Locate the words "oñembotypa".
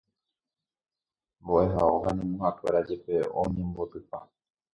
3.41-4.17